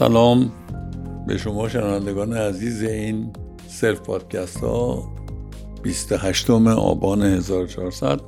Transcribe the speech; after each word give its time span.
سلام 0.00 0.52
به 1.26 1.36
شما 1.38 1.68
شنوندگان 1.68 2.32
عزیز 2.32 2.82
این 2.82 3.32
سلف 3.68 4.00
پادکست 4.00 4.56
ها. 4.56 5.02
28 5.82 6.50
آبان 6.50 7.22
1400 7.22 8.20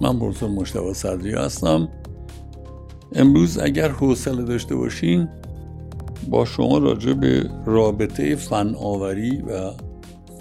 من 0.00 0.18
پروفسور 0.18 0.50
مشتبه 0.50 0.92
صدری 0.92 1.34
هستم. 1.34 1.88
امروز 3.12 3.58
اگر 3.58 3.88
حوصله 3.88 4.42
داشته 4.42 4.76
باشین 4.76 5.28
با 6.30 6.44
شما 6.44 6.78
راجع 6.78 7.12
به 7.12 7.50
رابطه 7.66 8.36
فناوری 8.36 9.42
و 9.42 9.70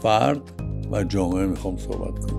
فرد 0.02 0.42
و 0.92 1.04
جامعه 1.04 1.46
می‌خوام 1.46 1.78
صحبت 1.78 2.26
کنم. 2.26 2.35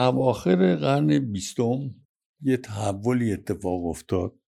اواخر 0.00 0.76
قرن 0.76 1.18
بیستم 1.18 1.94
یه 2.42 2.56
تحولی 2.56 3.32
اتفاق 3.32 3.86
افتاد 3.86 4.38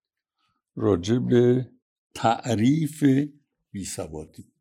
راجع 0.76 1.18
به 1.18 1.70
تعریف 2.14 3.04
بیسوادی 3.72 4.52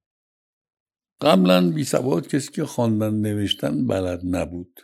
قبلا 1.22 1.72
بیسواد 1.72 2.28
کسی 2.28 2.52
که 2.52 2.66
خواندن 2.66 3.14
نوشتن 3.14 3.88
بلد 3.88 4.22
نبود. 4.24 4.80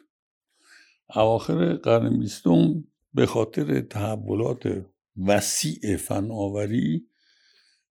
اواخر 1.16 1.73
قرن 1.73 2.19
بیستم 2.19 2.83
به 3.13 3.25
خاطر 3.25 3.81
تحولات 3.81 4.85
وسیع 5.28 5.97
فناوری 5.97 7.08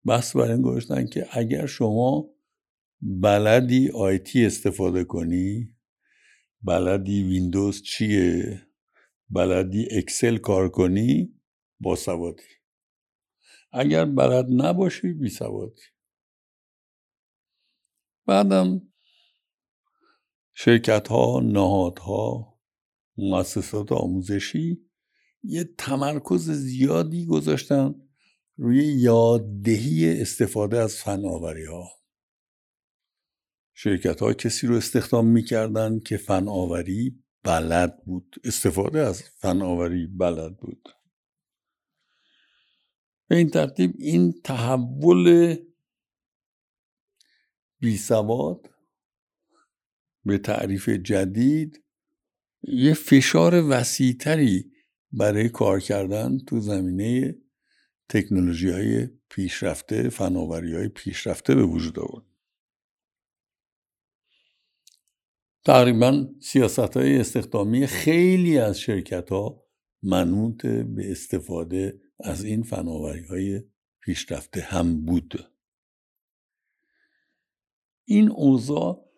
بحث 0.04 0.36
بر 0.36 0.50
این 0.50 0.62
گذاشتن 0.62 1.06
که 1.06 1.26
اگر 1.30 1.66
شما 1.66 2.30
بلدی 3.02 3.90
آیتی 3.90 4.46
استفاده 4.46 5.04
کنی 5.04 5.75
بلدی 6.62 7.22
ویندوز 7.22 7.82
چیه؟ 7.82 8.66
بلدی 9.30 9.88
اکسل 9.90 10.36
کار 10.36 10.68
کنی؟ 10.68 11.40
با 11.80 11.96
سوادی. 11.96 12.42
اگر 13.72 14.04
بلد 14.04 14.46
نباشی 14.50 15.12
بی 15.12 15.28
سوادی. 15.28 15.82
بعدم 18.26 18.82
شرکت 20.54 21.08
ها 21.08 21.40
نهادها 21.40 22.58
مؤسسات 23.18 23.92
آموزشی 23.92 24.86
یه 25.42 25.64
تمرکز 25.78 26.50
زیادی 26.50 27.26
گذاشتن 27.26 27.94
روی 28.56 28.84
یاددهی 28.84 30.20
استفاده 30.20 30.78
از 30.78 30.96
فناوری 30.96 31.64
ها 31.64 31.88
شرکت 33.78 34.20
ها 34.20 34.32
کسی 34.32 34.66
رو 34.66 34.74
استخدام 34.76 35.26
می‌کردن 35.26 36.00
که 36.00 36.16
فناوری 36.16 37.24
بلد 37.42 38.04
بود. 38.04 38.36
استفاده 38.44 39.00
از 39.00 39.22
فناوری 39.22 40.06
بلد 40.06 40.56
بود. 40.56 40.88
به 43.28 43.36
این 43.36 43.50
ترتیب 43.50 43.94
این 43.98 44.40
تحول 44.44 45.56
بیسواد 47.80 48.70
به 50.24 50.38
تعریف 50.38 50.88
جدید 50.88 51.84
یه 52.62 52.94
فشار 52.94 53.70
وسیعتری 53.70 54.72
برای 55.12 55.48
کار 55.48 55.80
کردن 55.80 56.38
تو 56.38 56.60
زمینه 56.60 57.34
تکنولوژی 58.08 58.70
های 58.70 59.08
پیشرفته 59.30 60.08
فناوری 60.08 60.74
های 60.74 60.88
پیشرفته 60.88 61.54
به 61.54 61.62
وجود 61.62 61.98
آورد. 61.98 62.35
تقریبا 65.66 66.28
سیاست 66.40 66.96
های 66.96 67.20
استخدامی 67.20 67.86
خیلی 67.86 68.58
از 68.58 68.80
شرکت 68.80 69.30
ها 69.30 69.64
منوط 70.02 70.66
به 70.66 71.10
استفاده 71.10 72.00
از 72.20 72.44
این 72.44 72.62
فناوری 72.62 73.24
های 73.24 73.62
پیشرفته 74.00 74.60
هم 74.60 75.04
بود. 75.04 75.50
این 78.04 78.30
اوضاع 78.30 79.10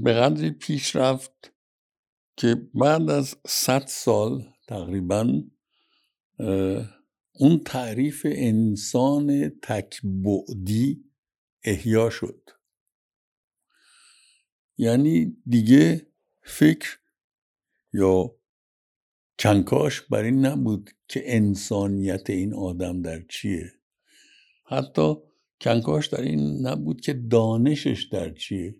به 0.00 0.12
قدری 0.12 0.50
پیشرفت 0.50 1.52
که 2.36 2.54
بعد 2.74 3.10
از 3.10 3.36
صد 3.46 3.86
سال 3.86 4.52
تقریبا 4.68 5.42
اون 7.32 7.58
تعریف 7.64 8.26
انسان 8.30 9.48
تکبعدی 9.62 11.04
احیا 11.64 12.10
شد. 12.10 12.55
یعنی 14.78 15.36
دیگه 15.46 16.06
فکر 16.42 16.98
یا 17.92 18.36
کنکاش 19.38 20.00
بر 20.00 20.22
این 20.22 20.46
نبود 20.46 20.90
که 21.08 21.22
انسانیت 21.36 22.30
این 22.30 22.54
آدم 22.54 23.02
در 23.02 23.22
چیه. 23.22 23.72
حتی 24.64 25.14
کنکاش 25.60 26.06
در 26.06 26.20
این 26.20 26.66
نبود 26.66 27.00
که 27.00 27.12
دانشش 27.12 28.08
در 28.12 28.30
چیه. 28.30 28.76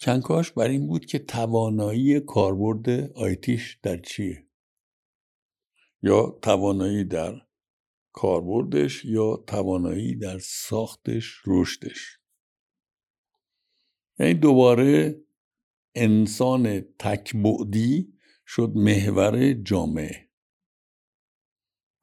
کنکاش 0.00 0.50
بر 0.52 0.68
این 0.68 0.86
بود 0.86 1.06
که 1.06 1.18
توانایی 1.18 2.20
کاربرد 2.20 3.12
آیتیش 3.12 3.78
در 3.82 3.96
چیه. 3.96 4.46
یا 6.02 6.38
توانایی 6.42 7.04
در 7.04 7.34
کاربردش 8.12 9.04
یا 9.04 9.44
توانایی 9.46 10.14
در 10.14 10.38
ساختش 10.38 11.42
رشدش. 11.46 12.18
یعنی 14.18 14.34
دوباره 14.34 15.22
انسان 15.94 16.80
تکبعدی 16.80 18.14
شد 18.46 18.72
محور 18.74 19.52
جامعه. 19.52 20.30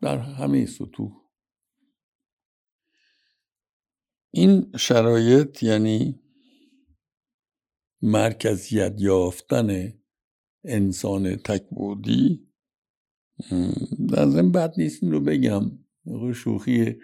در 0.01 0.17
همه 0.17 0.65
سطوح. 0.65 1.11
این 4.31 4.71
شرایط 4.77 5.63
یعنی 5.63 6.19
مرکزیت 8.01 8.95
یافتن 8.97 9.93
انسان 10.63 11.35
تکبودی 11.35 12.47
در 14.09 14.29
ضمن 14.29 14.51
بد 14.51 14.73
نیست 14.77 15.03
این 15.03 15.11
رو 15.11 15.19
بگم. 15.19 15.71
شوخی 16.35 16.95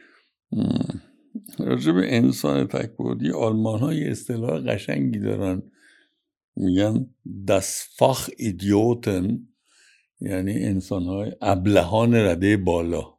راجب 1.69 1.95
انسان 1.97 2.67
تکبودی 2.67 3.31
آلمان 3.31 3.79
های 3.79 4.09
اصطلاح 4.09 4.59
قشنگی 4.59 5.19
دارن. 5.19 5.71
میگن 6.55 7.15
دستفاخ 7.47 8.29
ایدیوتن 8.37 9.47
یعنی 10.21 10.63
انسان 10.65 11.03
های 11.03 11.31
ابلهان 11.41 12.15
رده 12.15 12.57
بالا. 12.57 13.17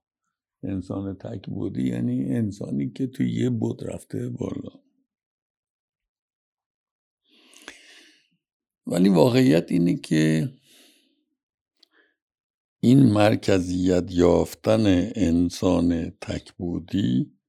انسان 0.63 1.15
تکبودی 1.15 1.83
یعنی 1.83 2.25
انسانی 2.25 2.91
که 2.91 3.07
توی 3.07 3.33
یه 3.33 3.51
بود 3.51 3.85
رفته 3.85 4.29
بالا. 4.29 4.83
ولی 8.87 9.09
واقعیت 9.09 9.73
اینه 9.73 9.97
که 9.97 10.53
این 12.81 13.03
مرکزیت 13.03 14.05
یافتن 14.11 15.11
انسان 15.15 16.11
تکبودی 16.11 17.40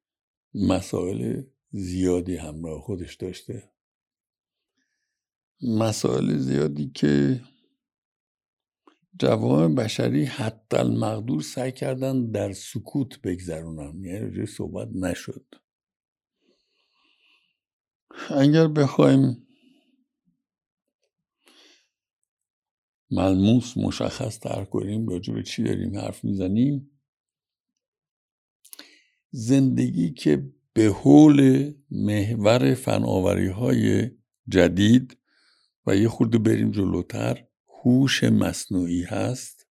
مسائل 0.53 1.43
زیادی 1.71 2.35
همراه 2.35 2.81
خودش 2.81 3.15
داشته. 3.15 3.71
مسائل 5.61 6.37
زیادی 6.37 6.91
که 6.95 7.41
جوام 9.19 9.75
بشری 9.75 10.25
حتی 10.25 10.77
المقدور 10.77 11.41
سعی 11.41 11.71
کردن 11.71 12.31
در 12.31 12.53
سکوت 12.53 13.21
بگذرونن. 13.21 14.03
یعنی 14.03 14.19
راجع 14.19 14.45
صحبت 14.45 14.87
نشد. 14.95 15.45
اگر 18.29 18.67
بخوایم 18.67 19.47
ملموس 23.11 23.77
مشخص 23.77 24.39
تر 24.39 24.65
کنیم 24.65 25.07
راجع 25.07 25.33
به 25.33 25.43
چی 25.43 25.63
داریم 25.63 25.97
حرف 25.97 26.23
می‌زنیم 26.23 26.90
زندگی 29.31 30.13
که 30.13 30.51
به 30.73 30.85
حول 30.85 31.73
محور 31.91 32.73
فناوری 32.73 33.47
های 33.47 34.11
جدید 34.47 35.17
و 35.87 35.95
یه 35.95 36.09
خورده 36.09 36.37
بریم 36.37 36.71
جلوتر 36.71 37.47
هوش 37.83 38.23
مصنوعی 38.23 39.03
هست. 39.03 39.67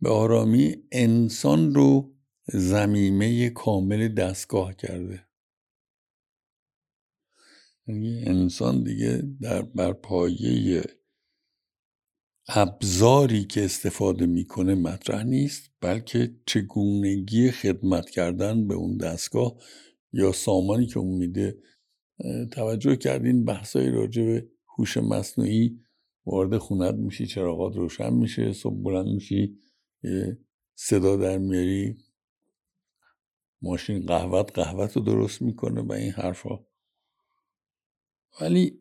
به 0.00 0.10
آرامی 0.10 0.76
انسان 0.92 1.74
رو 1.74 2.14
زمیمه 2.46 3.50
کامل 3.50 4.08
دستگاه 4.08 4.74
کرده. 4.74 5.26
یعنی 7.86 8.24
انسان 8.26 8.82
دیگه 8.82 9.22
در 9.40 9.62
بر 9.62 9.92
پایه 9.92 10.82
ابزاری 12.54 13.44
که 13.44 13.64
استفاده 13.64 14.26
می‌کنه 14.26 14.74
مطرح 14.74 15.22
نیست 15.22 15.70
بلکه 15.80 16.36
چگونگی 16.46 17.50
خدمت 17.50 18.10
کردن 18.10 18.68
به 18.68 18.74
اون 18.74 18.96
دستگاه 18.96 19.56
یا 20.12 20.32
سامانی 20.32 20.86
که 20.86 20.98
اون 20.98 21.18
میده 21.18 21.58
توجه 22.52 22.96
کردین 22.96 23.44
بحثای 23.44 23.90
راجع 23.90 24.24
به 24.24 24.48
هوش 24.78 24.96
مصنوعی 24.96 25.80
وارد 26.26 26.58
خونت 26.58 26.94
میشی 26.94 27.26
چراغات 27.26 27.76
روشن 27.76 28.12
میشه 28.12 28.52
صبح 28.52 28.82
بلند 28.82 29.06
میشی 29.06 29.58
صدا 30.74 31.16
در 31.16 31.38
میاری 31.38 31.96
ماشین 33.62 34.06
قهوت 34.06 34.58
قهوت 34.58 34.96
رو 34.96 35.02
درست 35.02 35.42
می‌کنه 35.42 35.80
و 35.80 35.92
این 35.92 36.10
حرفا. 36.10 36.58
ولی 38.40 38.78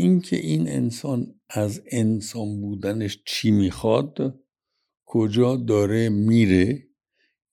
اینکه 0.00 0.36
این 0.36 0.68
انسان 0.68 1.40
از 1.48 1.82
انسان 1.86 2.60
بودنش 2.60 3.22
چی 3.26 3.50
می‌خواد 3.50 4.40
کجا 5.06 5.56
داره 5.56 6.08
میره 6.08 6.88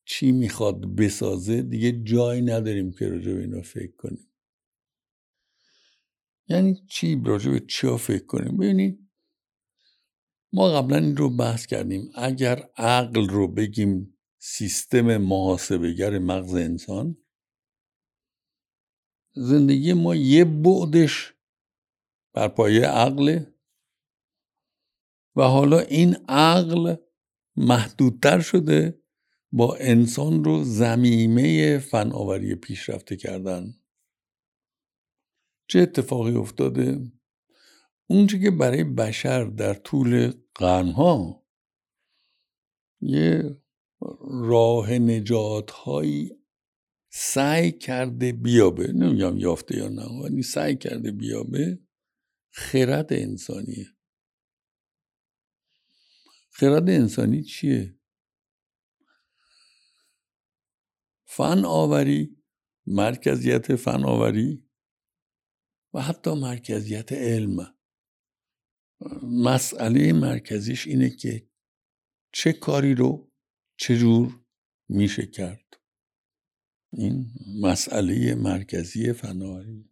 چی 0.05 0.31
می‌خواد 0.31 0.95
بسازه 0.95 1.61
دیگه 1.61 1.91
جایی 1.91 2.41
نداریم 2.41 2.91
که 2.91 3.07
راجع 3.09 3.33
به 3.33 3.41
اینا 3.41 3.61
فکر 3.61 3.95
کنیم. 3.95 4.31
یعنی 6.47 6.85
چی 6.89 7.21
راجع 7.25 7.51
به 7.51 7.59
چیا 7.59 7.97
فکر 7.97 8.25
کنیم؟ 8.25 8.57
ببینید 8.57 9.09
ما 10.53 10.69
قبلا 10.69 10.97
این 10.97 11.17
رو 11.17 11.37
بحث 11.37 11.65
کردیم. 11.65 12.11
اگر 12.15 12.69
عقل 12.77 13.29
رو 13.29 13.47
بگیم 13.47 14.17
سیستم 14.39 15.17
محاسبگر 15.17 16.19
مغز 16.19 16.53
انسان 16.53 17.17
زندگی 19.33 19.93
ما 19.93 20.15
یه 20.15 20.45
بعدش 20.45 21.33
بر 22.37 22.47
پایه 22.47 22.85
عقل. 22.85 23.39
و 25.35 25.41
حالا 25.41 25.79
این 25.79 26.15
عقل 26.29 26.95
محدودتر 27.55 28.39
شده 28.39 29.01
با 29.51 29.75
انسان 29.75 30.43
رو 30.43 30.63
زمیمه 30.63 31.77
فناوری 31.77 32.55
پیشرفته 32.55 33.15
کردن. 33.15 33.73
چه 35.69 35.79
اتفاقی 35.79 36.35
افتاده؟ 36.35 37.11
اونچه 38.09 38.39
که 38.39 38.51
برای 38.51 38.83
بشر 38.83 39.43
در 39.43 39.73
طول 39.73 40.33
قرنها 40.55 41.45
یه 43.01 43.57
راه 44.29 44.91
نجات 44.91 45.71
هایی 45.71 46.31
سعی 47.11 47.71
کرده 47.71 48.31
بیابه. 48.31 48.93
نمیگم 48.93 49.37
یافته 49.37 49.77
یا 49.77 49.89
نه 49.89 50.05
ولی 50.23 50.43
سعی 50.43 50.75
کرده 50.75 51.11
بیابه. 51.11 51.86
خرد 52.57 53.13
انسانیه. 53.13 53.95
خرد 56.49 56.89
انسانی 56.89 57.43
چیه؟ 57.43 57.99
فن 61.25 61.65
آوری 61.65 62.43
مرکزیت 62.87 63.75
فن 63.75 64.05
آوری 64.05 64.69
و 65.93 66.01
حتی 66.01 66.33
مرکزیت 66.33 67.11
علم. 67.11 67.75
مسئله 69.23 70.13
مرکزیش 70.13 70.87
اینه 70.87 71.09
که 71.09 71.49
چه 72.31 72.53
کاری 72.53 72.95
رو 72.95 73.31
چجور 73.77 74.45
میشه 74.89 75.25
کرد. 75.25 75.81
این 76.93 77.25
مسئله 77.61 78.35
مرکزی 78.35 79.13
فناوری 79.13 79.89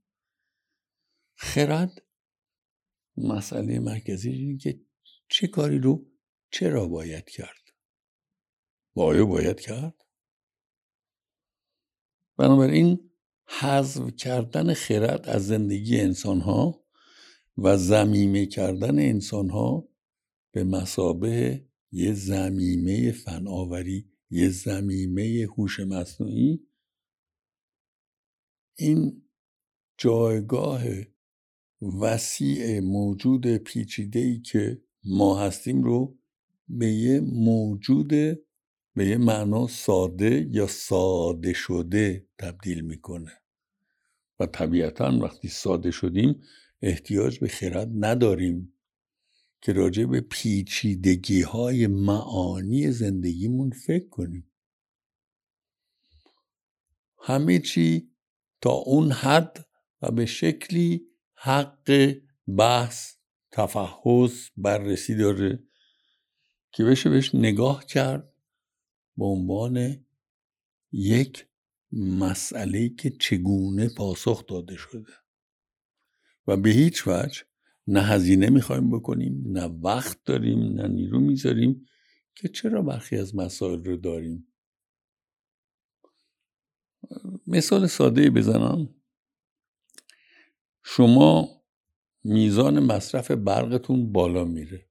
خرد 1.36 2.05
مسئله 3.18 3.80
مرکزی 3.80 4.30
اینه 4.30 4.58
که 4.58 4.82
چه 5.28 5.48
کاری 5.48 5.80
رو 5.80 6.06
چرا 6.52 6.88
باید 6.88 7.30
کرد؟ 7.30 7.74
وایا 8.96 9.26
باید 9.26 9.60
کرد؟ 9.60 9.96
بنابراین 12.38 13.12
حذف 13.46 14.16
کردن 14.16 14.74
خرد 14.74 15.30
از 15.30 15.48
زندگی 15.48 16.00
انسان 16.00 16.42
ها 16.42 16.86
و 17.58 17.78
زمیمه 17.78 18.46
کردن 18.46 19.00
انسان 19.00 19.50
ها 19.50 19.90
به 20.52 20.64
مسابه 20.64 21.66
یه 21.92 22.14
زمیمه 22.14 23.12
فناوری 23.12 24.12
یه 24.30 24.50
زمیمه 24.50 25.48
هوش 25.58 25.80
مصنوعی 25.80 26.68
این 28.78 29.30
جایگاه 29.98 30.84
وسیع 31.86 32.80
موجود 32.80 33.58
پیچیده 33.58 34.20
ای 34.20 34.40
که 34.40 34.82
ما 35.04 35.40
هستیم 35.40 35.84
رو 35.84 36.18
به 36.68 36.92
یه 36.92 37.20
موجود 37.20 38.10
به 38.96 39.08
یه 39.08 39.18
معنا 39.18 39.68
ساده 39.68 40.48
یا 40.52 40.68
ساده 40.68 41.54
شده 41.54 42.28
تبدیل 42.40 42.82
می‌کنه. 42.82 43.32
و 44.40 44.46
طبیعتا 44.46 45.20
وقتی 45.20 45.48
ساده 45.48 45.92
شدیم 45.92 46.42
احتیاج 46.82 47.40
به 47.40 47.48
خرد 47.48 47.92
نداریم 47.94 48.74
که 49.62 49.74
راجع 49.74 50.06
به 50.06 50.22
پیچیدگی 50.22 51.42
های 51.42 51.88
معانی 51.88 52.92
زندگیمون 52.92 53.70
فکر 53.70 54.10
کنیم. 54.10 54.52
همه 57.22 57.60
چی 57.60 58.12
تا 58.62 58.72
اون 58.72 59.12
حد 59.12 59.68
و 60.02 60.12
به 60.12 60.26
شکلی 60.26 61.15
حق 61.46 62.14
بحث 62.58 63.16
تفحص 63.52 64.50
بررسی 64.58 65.16
داره 65.16 65.64
که 66.72 66.84
بشه 66.84 67.10
بهش 67.10 67.36
نگاه 67.36 67.86
کرد 67.86 68.34
به 69.18 69.26
عنوان 69.26 70.06
یک 70.92 71.48
مسئله 71.92 72.90
که 72.90 73.10
چگونه 73.10 73.90
پاسخ 73.98 74.48
داده 74.48 74.76
شده. 74.76 75.14
و 76.48 76.58
به 76.58 76.70
هیچ 76.70 77.08
وجه 77.08 77.42
نه 77.88 78.02
هزینه 78.02 78.50
می‌خوایم 78.50 78.92
بکنیم 78.92 79.44
نه 79.46 79.66
وقت 79.66 80.24
داریم 80.24 80.60
نه 80.60 80.88
نیرو 80.88 81.20
می‌ذاریم 81.20 81.86
که 82.36 82.48
چرا 82.48 82.82
برخی 82.82 83.18
از 83.18 83.36
مسائل 83.36 83.84
رو 83.84 83.98
داریم. 83.98 84.48
مثال 87.48 87.88
ساده 87.88 88.30
بزنم. 88.30 88.96
شما 90.88 91.62
میزان 92.24 92.80
مصرف 92.80 93.32
برقتون 93.32 94.12
بالا 94.12 94.46
میره. 94.46 94.90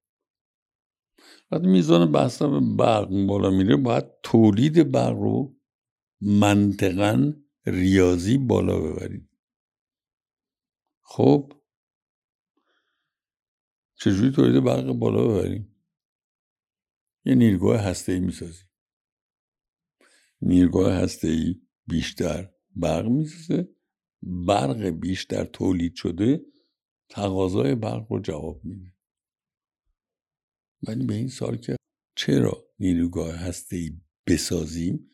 وقتی 1.51 1.67
میزان 1.67 2.11
مصرف 2.11 2.63
برق 2.79 3.27
بالا 3.27 3.51
میره 3.51 3.77
باید 3.77 4.05
تولید 4.23 4.91
برق 4.91 5.17
رو 5.17 5.57
منطقا 6.21 7.33
ریاضی 7.67 8.39
بالا 8.39 8.81
ببرید. 8.81 9.29
خب؟ 11.03 11.53
چجوری 13.95 14.31
تولید 14.31 14.65
برق 14.65 14.93
بالا 14.93 15.29
ببریم؟ 15.29 15.77
یه 17.25 17.35
نیرگاه 17.35 17.81
هسته 17.81 18.13
ای 18.13 18.21
می‌سازیم. 18.21 18.69
نیرگاه 20.41 20.93
هسته 20.93 21.29
ای 21.29 21.63
بیشتر 21.87 22.51
برق 22.77 23.07
می‌سازه. 23.07 23.74
برق 24.27 24.87
بیشتر 24.87 25.45
تولید 25.45 25.95
شده 25.95 26.41
تقاضای 27.09 27.75
برق 27.75 28.13
رو 28.13 28.21
جواب 28.21 28.65
میده. 28.65 28.95
ولی 30.83 31.07
به 31.07 31.15
این 31.15 31.29
سال 31.29 31.57
که 31.57 31.77
چرا 32.17 32.65
نیروگاه 32.79 33.35
هسته 33.35 33.77
ای 33.77 34.01
بسازیم؟ 34.27 35.11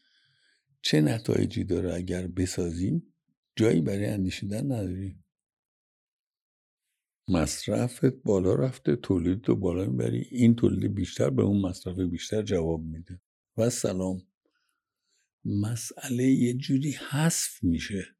چه 0.82 1.00
نتایجی 1.00 1.64
داره 1.64 1.94
اگر 1.94 2.26
بسازیم؟ 2.26 3.14
جایی 3.56 3.80
برای 3.80 4.06
اندیشیدن 4.06 4.64
نداریم. 4.64 5.24
مصرفت 7.28 8.22
بالا 8.22 8.54
رفته 8.54 8.96
تولید 8.96 9.48
رو 9.48 9.56
بالا 9.56 9.84
می‌بری 9.84 10.28
این 10.30 10.54
تولید 10.56 10.94
بیشتر 10.94 11.30
به 11.30 11.42
اون 11.42 11.60
مصرف 11.60 11.98
بیشتر 11.98 12.42
جواب 12.42 12.82
میده. 12.82 13.20
و 13.56 13.70
سلام 13.70 14.22
مسئله 15.44 16.24
یه 16.24 16.54
جوری 16.54 16.92
حذف 16.92 17.64
میشه. 17.64 18.19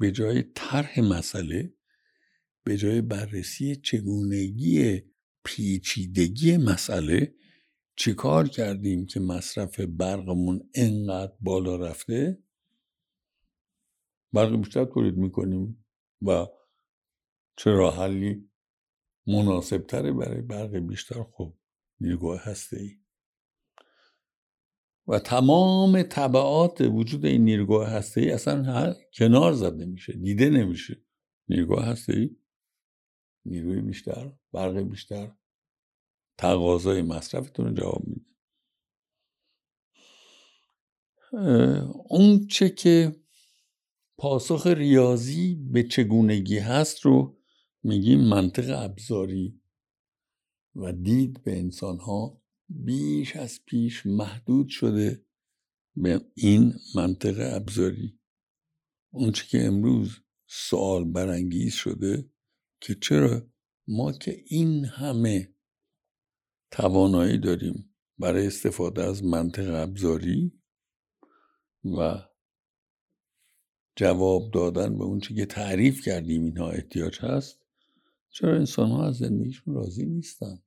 به 0.00 0.12
جای 0.12 0.42
طرح 0.42 1.00
مسئله 1.00 1.74
به 2.64 2.76
جای 2.76 3.00
بررسی 3.00 3.76
چگونگی 3.76 5.02
پیچیدگی 5.44 6.56
مسئله 6.56 7.34
چیکار 7.96 8.48
کردیم 8.48 9.06
که 9.06 9.20
مصرف 9.20 9.80
برقمون 9.80 10.70
انقدر 10.74 11.32
بالا 11.40 11.76
رفته؟ 11.76 12.42
برق 14.32 14.56
بیشتر 14.56 14.84
تولید 14.84 15.16
می‌کنیم 15.16 15.84
و 16.22 16.46
چه 17.56 17.70
راه 17.70 17.96
حلی 17.96 18.50
مناسب 19.26 19.86
تره 19.86 20.12
برای 20.12 20.42
برق 20.42 20.76
بیشتر؟ 20.76 21.24
خب 21.32 21.54
نیروگاه 22.00 22.44
هسته 22.44 22.80
ای 22.80 22.99
و 25.06 25.18
تمام 25.18 26.02
طبعات 26.02 26.80
وجود 26.80 27.26
این 27.26 27.44
نیروگاه 27.44 27.88
هسته 27.88 28.20
ای 28.20 28.30
اصلا 28.30 28.94
کنار 29.14 29.52
زده 29.52 29.86
میشه 29.86 30.12
دیده 30.12 30.50
نمیشه. 30.50 31.02
نیروگاه 31.48 31.84
هستی 31.84 32.36
نیروی 33.44 33.80
بیشتر 33.80 34.32
برق 34.52 34.78
بیشتر. 34.78 35.32
تقاضای 36.38 37.02
مصرفتون 37.02 37.66
رو 37.66 37.72
جواب 37.72 38.02
میده 38.06 38.30
اون 42.08 42.46
چه 42.46 42.70
که 42.70 43.16
پاسخ 44.18 44.66
ریاضی 44.66 45.54
به 45.54 45.82
چگونگی 45.82 46.58
هست 46.58 47.00
رو 47.00 47.38
میگیم 47.82 48.20
منطق 48.20 48.84
ابزاری 48.84 49.60
و 50.76 50.92
دید 50.92 51.42
به 51.42 51.58
انسان 51.58 51.98
ها 51.98 52.39
بیش 52.70 53.36
از 53.36 53.60
پیش 53.66 54.06
محدود 54.06 54.68
شده 54.68 55.24
به 55.96 56.20
این 56.34 56.74
منطق 56.94 57.54
ابزاری. 57.56 58.20
اون 59.10 59.32
چه 59.32 59.46
که 59.46 59.64
امروز 59.64 60.18
سوال 60.46 61.04
برانگیز 61.04 61.72
شده 61.74 62.30
که 62.80 62.94
چرا 62.94 63.46
ما 63.88 64.12
که 64.12 64.44
این 64.46 64.84
همه 64.84 65.54
توانایی 66.70 67.38
داریم 67.38 67.94
برای 68.18 68.46
استفاده 68.46 69.02
از 69.02 69.24
منطق 69.24 69.74
ابزاری 69.74 70.52
و 71.84 72.22
جواب 73.96 74.50
دادن 74.52 74.98
به 74.98 75.04
اون 75.04 75.20
که 75.20 75.46
تعریف 75.46 76.04
کردیم 76.04 76.44
اینها 76.44 76.70
احتیاج 76.70 77.18
هست 77.20 77.58
چرا 78.30 78.56
انسان 78.56 78.90
ها 78.90 79.06
از 79.06 79.16
زندگیشون 79.16 79.74
راضی 79.74 80.06
نیستن؟ 80.06 80.62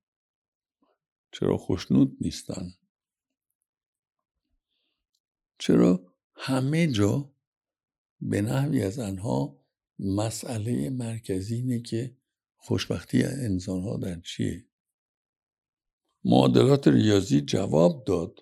چرا 1.34 1.58
خوشنود 1.58 2.18
نیستن؟ 2.22 2.74
چرا 5.60 6.14
همه 6.36 6.88
جا 6.88 7.34
به 8.22 8.42
نحوی 8.42 8.84
از 8.84 9.00
آنها 9.00 9.66
مسئله 10.00 10.90
مرکزی 10.90 11.56
اینه 11.56 11.82
که 11.82 12.18
خوشبختی 12.56 13.24
انسان 13.24 13.84
ها 13.84 13.98
در 13.98 14.20
چیه؟ 14.20 14.66
معادلات 16.24 16.88
ریاضی 16.88 17.42
جواب 17.42 18.04
داد 18.06 18.40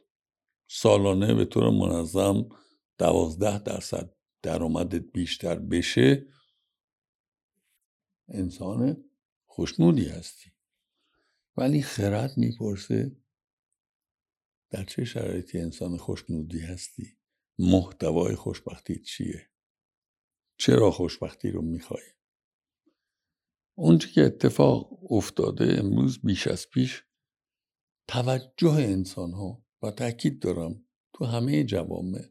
سالانه 0.67 1.33
به 1.33 1.45
طور 1.45 1.69
منظم 1.69 2.50
دوازده 2.98 3.63
درصد 3.63 4.15
درآمدت 4.41 5.12
بیشتر 5.12 5.60
بشه. 5.60 6.27
انسان 8.27 9.03
خوشنودی 9.45 10.05
هستی. 10.05 10.51
ولی 11.58 11.81
خرد 11.81 12.38
می‌پرسه 12.38 13.15
در 14.70 14.84
چه 14.84 15.05
شرایطی 15.05 15.60
انسان 15.60 15.98
خوشنودی 15.98 16.60
هستی؟ 16.60 17.17
محتوای 17.60 18.36
خوشبختی 18.36 19.00
چیه؟ 19.00 19.50
چرا 20.58 20.91
خوشبختی 20.91 21.51
رو 21.51 21.62
می‌خوای؟ 21.62 22.03
اونچه 23.77 24.10
که 24.10 24.22
اتفاق 24.22 25.12
افتاده 25.13 25.75
امروز 25.79 26.20
بیش 26.20 26.48
از 26.48 26.70
پیش 26.70 27.03
توجه 28.08 28.72
انسان 28.72 29.31
ها 29.34 29.65
و 29.81 29.91
تاکید 29.91 30.39
دارم 30.39 30.86
تو 31.13 31.25
همه 31.25 31.63
جوامع. 31.63 32.25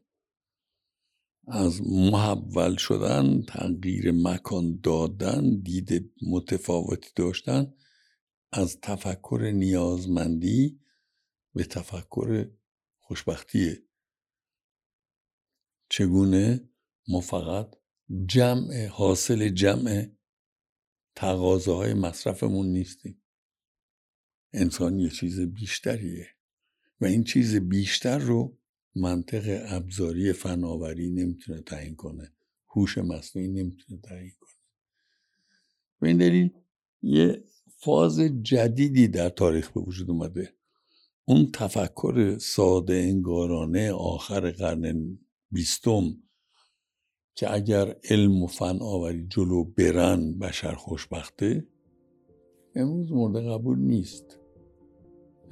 از 1.47 1.81
محول 1.87 2.75
شدن 2.75 3.41
تغییر 3.41 4.11
مکان 4.11 4.79
دادن 4.83 5.61
دید 5.61 6.13
متفاوتی 6.27 7.09
داشتن 7.15 7.73
از 8.51 8.81
تفکر 8.81 9.51
نیازمندی 9.53 10.79
به 11.53 11.63
تفکر 11.63 12.51
خوشبختیه. 12.97 13.83
چگونه؟ 15.89 16.69
ما 17.07 17.21
فقط 17.21 17.75
جمع 18.25 18.85
حاصل 18.85 19.49
جمع 19.49 20.09
تقاضاهای 21.15 21.93
مصرفمون 21.93 22.65
نیستیم. 22.65 23.21
انسان 24.53 24.99
یه 24.99 25.09
چیز 25.09 25.39
بیشتریه 25.39 26.27
و 27.01 27.05
این 27.05 27.23
چیز 27.23 27.55
بیشتر 27.55 28.17
رو 28.17 28.57
منطق 28.95 29.65
ابزاری 29.67 30.33
فناوری 30.33 31.09
نمی‌تونه 31.09 31.61
تعیین 31.61 31.95
کنه. 31.95 32.33
هوش 32.69 32.97
مصنوعی 32.97 33.47
نمی‌تونه 33.47 34.01
تعیین 34.01 34.35
کنه. 34.39 34.51
به 35.99 36.07
این 36.07 36.17
دلیل 36.17 36.49
یه 37.01 37.43
فاز 37.83 38.19
جدیدی 38.19 39.07
در 39.07 39.29
تاریخ 39.29 39.71
به 39.71 39.81
وجود 39.81 40.09
اومده. 40.09 40.53
اون 41.25 41.49
تفکر 41.53 42.37
ساده 42.37 42.93
انگارانه 42.93 43.91
آخر 43.91 44.51
قرن 44.51 45.19
بیستم 45.51 46.03
که 47.35 47.53
اگر 47.53 47.95
علم 48.09 48.43
و 48.43 48.47
فن 48.47 48.77
آوری 48.81 49.27
جلو 49.27 49.63
برن 49.63 50.39
بشر 50.39 50.75
خوشبخته 50.75 51.67
امروز 52.75 53.11
مورد 53.11 53.45
قبول 53.45 53.79
نیست. 53.79 54.39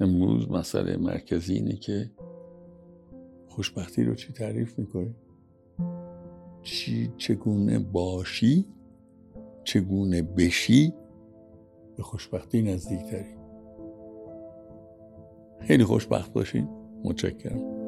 امروز 0.00 0.50
مسئله 0.50 0.96
مرکزی 0.96 1.54
اینه 1.54 1.76
که 1.76 2.10
خوشبختی 3.48 4.04
رو 4.04 4.14
چی 4.14 4.32
تعریف 4.32 4.78
می‌کنی؟ 4.78 5.14
چی 6.62 7.12
چگونه 7.16 7.78
باشی؟ 7.78 8.66
چگونه 9.64 10.22
بشی؟ 10.22 10.92
به 12.00 12.04
خوشبختی 12.04 12.62
نزدیکتری 12.62 13.36
خیلی 15.60 15.84
خوشبخت 15.84 16.32
باشین. 16.32 16.68
متشکرم. 17.04 17.79